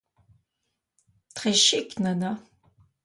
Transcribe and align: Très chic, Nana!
Très 1.35 1.53
chic, 1.53 1.99
Nana! 1.99 2.39